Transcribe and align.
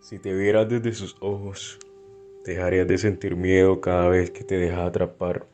Si 0.00 0.18
te 0.20 0.32
vieras 0.32 0.68
desde 0.68 0.92
sus 0.92 1.16
ojos, 1.20 1.78
dejarías 2.44 2.86
de 2.86 2.98
sentir 2.98 3.34
miedo 3.34 3.80
cada 3.80 4.08
vez 4.08 4.30
que 4.30 4.44
te 4.44 4.56
dejas 4.56 4.86
atrapar 4.86 5.44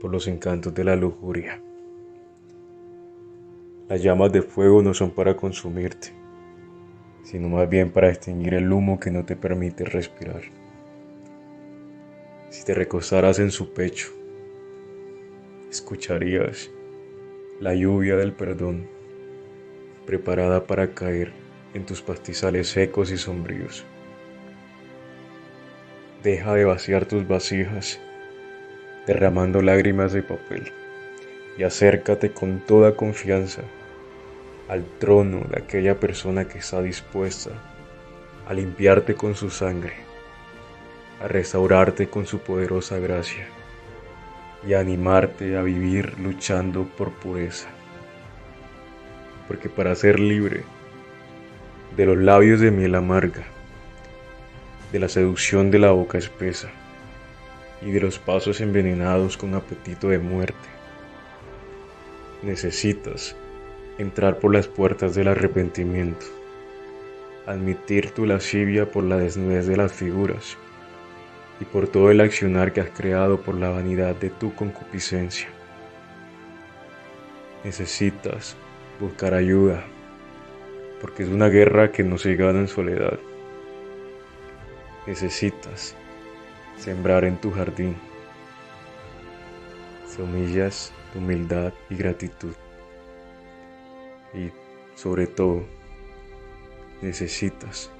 por 0.00 0.10
los 0.10 0.26
encantos 0.26 0.74
de 0.74 0.82
la 0.82 0.96
lujuria. 0.96 1.60
Las 3.86 4.02
llamas 4.02 4.32
de 4.32 4.40
fuego 4.40 4.82
no 4.82 4.94
son 4.94 5.10
para 5.10 5.36
consumirte, 5.36 6.08
sino 7.22 7.50
más 7.50 7.68
bien 7.68 7.92
para 7.92 8.08
extinguir 8.08 8.54
el 8.54 8.72
humo 8.72 8.98
que 8.98 9.10
no 9.10 9.26
te 9.26 9.36
permite 9.36 9.84
respirar. 9.84 10.42
Si 12.48 12.64
te 12.64 12.72
recostaras 12.72 13.38
en 13.40 13.50
su 13.50 13.74
pecho, 13.74 14.08
escucharías 15.70 16.70
la 17.60 17.74
lluvia 17.74 18.16
del 18.16 18.32
perdón 18.32 18.88
preparada 20.06 20.66
para 20.66 20.94
caer 20.94 21.43
en 21.74 21.84
tus 21.84 22.00
pastizales 22.00 22.68
secos 22.68 23.10
y 23.10 23.18
sombríos. 23.18 23.84
Deja 26.22 26.54
de 26.54 26.64
vaciar 26.64 27.04
tus 27.04 27.28
vasijas, 27.28 28.00
derramando 29.06 29.60
lágrimas 29.60 30.12
de 30.12 30.22
papel, 30.22 30.72
y 31.58 31.64
acércate 31.64 32.30
con 32.30 32.60
toda 32.60 32.96
confianza 32.96 33.62
al 34.68 34.84
trono 34.98 35.40
de 35.50 35.62
aquella 35.62 36.00
persona 36.00 36.48
que 36.48 36.58
está 36.58 36.80
dispuesta 36.80 37.50
a 38.48 38.54
limpiarte 38.54 39.14
con 39.14 39.34
su 39.34 39.50
sangre, 39.50 39.94
a 41.20 41.28
restaurarte 41.28 42.08
con 42.08 42.26
su 42.26 42.38
poderosa 42.38 42.98
gracia 42.98 43.46
y 44.66 44.72
a 44.74 44.80
animarte 44.80 45.56
a 45.56 45.62
vivir 45.62 46.18
luchando 46.18 46.84
por 46.96 47.12
pureza. 47.12 47.68
Porque 49.46 49.68
para 49.68 49.94
ser 49.94 50.18
libre 50.18 50.64
de 51.96 52.06
los 52.06 52.18
labios 52.18 52.60
de 52.60 52.72
miel 52.72 52.96
amarga, 52.96 53.44
de 54.90 54.98
la 54.98 55.08
seducción 55.08 55.70
de 55.70 55.78
la 55.78 55.92
boca 55.92 56.18
espesa 56.18 56.68
y 57.82 57.92
de 57.92 58.00
los 58.00 58.18
pasos 58.18 58.60
envenenados 58.60 59.36
con 59.36 59.54
apetito 59.54 60.08
de 60.08 60.18
muerte, 60.18 60.68
necesitas 62.42 63.36
entrar 63.98 64.38
por 64.38 64.52
las 64.52 64.66
puertas 64.66 65.14
del 65.14 65.28
arrepentimiento, 65.28 66.26
admitir 67.46 68.10
tu 68.10 68.26
lascivia 68.26 68.90
por 68.90 69.04
la 69.04 69.16
desnudez 69.16 69.66
de 69.66 69.76
las 69.76 69.92
figuras 69.92 70.56
y 71.60 71.64
por 71.64 71.86
todo 71.86 72.10
el 72.10 72.20
accionar 72.20 72.72
que 72.72 72.80
has 72.80 72.90
creado 72.90 73.40
por 73.40 73.54
la 73.54 73.68
vanidad 73.70 74.16
de 74.16 74.30
tu 74.30 74.52
concupiscencia. 74.54 75.48
Necesitas 77.62 78.56
buscar 78.98 79.32
ayuda, 79.32 79.84
porque 81.04 81.24
es 81.24 81.28
una 81.28 81.50
guerra 81.50 81.92
que 81.92 82.02
no 82.02 82.16
se 82.16 82.34
gana 82.34 82.60
en 82.60 82.66
soledad. 82.66 83.18
Necesitas 85.06 85.94
sembrar 86.78 87.26
en 87.26 87.38
tu 87.38 87.50
jardín 87.50 87.94
semillas 90.06 90.94
de 91.12 91.18
humildad 91.18 91.74
y 91.90 91.96
gratitud. 91.96 92.54
Y 94.32 94.50
sobre 94.94 95.26
todo, 95.26 95.66
necesitas 97.02 97.90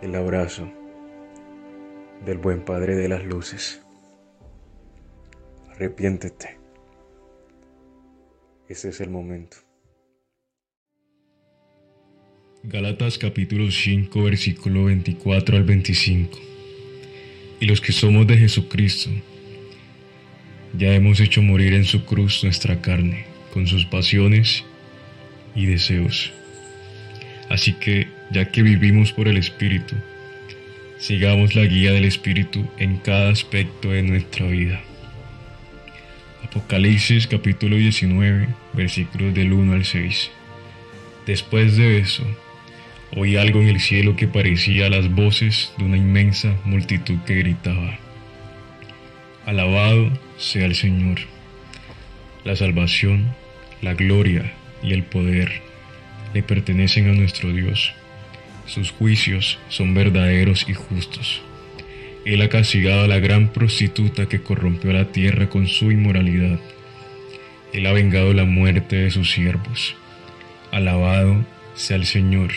el 0.00 0.14
abrazo 0.14 0.72
del 2.24 2.38
buen 2.38 2.64
Padre 2.64 2.96
de 2.96 3.10
las 3.10 3.26
Luces. 3.26 3.84
Arrepiéntete. 5.72 6.58
Ese 8.68 8.88
es 8.88 9.02
el 9.02 9.10
momento. 9.10 9.67
Galatas 12.64 13.18
capítulo 13.18 13.70
5 13.70 14.20
versículo 14.20 14.86
24 14.86 15.56
al 15.56 15.62
25. 15.62 16.38
Y 17.60 17.66
los 17.66 17.80
que 17.80 17.92
somos 17.92 18.26
de 18.26 18.36
Jesucristo, 18.36 19.10
ya 20.76 20.92
hemos 20.92 21.20
hecho 21.20 21.40
morir 21.40 21.72
en 21.72 21.84
su 21.84 22.04
cruz 22.04 22.42
nuestra 22.42 22.80
carne, 22.82 23.26
con 23.52 23.68
sus 23.68 23.86
pasiones 23.86 24.64
y 25.54 25.66
deseos. 25.66 26.32
Así 27.48 27.74
que, 27.74 28.08
ya 28.32 28.50
que 28.50 28.62
vivimos 28.62 29.12
por 29.12 29.28
el 29.28 29.36
Espíritu, 29.36 29.94
sigamos 30.98 31.54
la 31.54 31.64
guía 31.64 31.92
del 31.92 32.04
Espíritu 32.04 32.68
en 32.76 32.96
cada 32.98 33.30
aspecto 33.30 33.92
de 33.92 34.02
nuestra 34.02 34.46
vida. 34.46 34.80
Apocalipsis 36.42 37.28
capítulo 37.28 37.76
19, 37.76 38.48
versículos 38.74 39.32
del 39.32 39.52
1 39.52 39.74
al 39.74 39.84
6. 39.84 40.30
Después 41.24 41.76
de 41.76 41.98
eso, 41.98 42.24
oí 43.16 43.36
algo 43.36 43.60
en 43.60 43.68
el 43.68 43.80
cielo 43.80 44.16
que 44.16 44.28
parecía 44.28 44.88
las 44.88 45.10
voces 45.10 45.72
de 45.78 45.84
una 45.84 45.96
inmensa 45.96 46.54
multitud 46.64 47.18
que 47.26 47.34
gritaba, 47.36 47.98
Alabado 49.48 50.10
sea 50.36 50.66
el 50.66 50.74
Señor, 50.74 51.20
la 52.44 52.54
salvación, 52.54 53.34
la 53.80 53.94
gloria 53.94 54.52
y 54.82 54.92
el 54.92 55.04
poder 55.04 55.62
le 56.34 56.42
pertenecen 56.42 57.08
a 57.08 57.14
nuestro 57.14 57.50
Dios. 57.54 57.94
Sus 58.66 58.90
juicios 58.90 59.58
son 59.70 59.94
verdaderos 59.94 60.68
y 60.68 60.74
justos. 60.74 61.40
Él 62.26 62.42
ha 62.42 62.50
castigado 62.50 63.04
a 63.04 63.08
la 63.08 63.20
gran 63.20 63.48
prostituta 63.48 64.26
que 64.26 64.42
corrompió 64.42 64.92
la 64.92 65.06
tierra 65.06 65.48
con 65.48 65.66
su 65.66 65.90
inmoralidad. 65.90 66.60
Él 67.72 67.86
ha 67.86 67.92
vengado 67.92 68.34
la 68.34 68.44
muerte 68.44 68.96
de 68.96 69.10
sus 69.10 69.30
siervos. 69.30 69.96
Alabado 70.72 71.42
sea 71.74 71.96
el 71.96 72.04
Señor, 72.04 72.50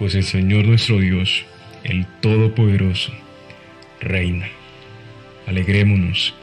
pues 0.00 0.14
el 0.14 0.24
Señor 0.24 0.64
nuestro 0.64 0.98
Dios, 0.98 1.44
el 1.84 2.06
Todopoderoso, 2.22 3.12
reina. 4.00 4.48
Alegrémonos 5.46 6.34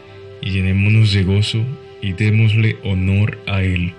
y 0.43 0.51
llenémonos 0.51 1.11
de 1.11 1.23
gozo 1.23 1.65
y 1.99 2.13
démosle 2.13 2.77
honor 2.83 3.39
a 3.47 3.63
Él 3.63 3.93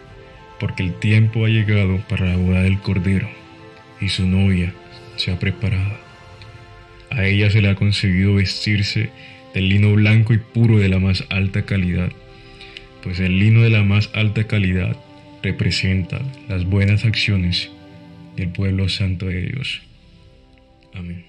porque 0.60 0.84
el 0.84 0.94
tiempo 0.94 1.44
ha 1.44 1.48
llegado 1.48 1.98
para 2.08 2.26
la 2.26 2.36
boda 2.36 2.62
del 2.62 2.78
Cordero, 2.78 3.28
y 4.00 4.10
su 4.10 4.28
novia 4.28 4.72
se 5.16 5.32
ha 5.32 5.40
preparado. 5.40 5.98
A 7.10 7.24
ella 7.24 7.50
se 7.50 7.60
le 7.60 7.68
ha 7.68 7.74
conseguido 7.74 8.34
vestirse 8.34 9.10
del 9.54 9.68
lino 9.68 9.92
blanco 9.92 10.34
y 10.34 10.38
puro 10.38 10.78
de 10.78 10.88
la 10.88 11.00
más 11.00 11.24
alta 11.30 11.62
calidad, 11.62 12.12
pues 13.02 13.18
el 13.18 13.40
lino 13.40 13.62
de 13.62 13.70
la 13.70 13.82
más 13.82 14.08
alta 14.14 14.44
calidad 14.44 14.96
representa 15.42 16.20
las 16.48 16.64
buenas 16.64 17.04
acciones 17.04 17.72
del 18.38 18.50
pueblo 18.50 18.88
santo 18.88 19.26
de 19.26 19.42
Dios. 19.42 19.82
Amén. 20.94 21.27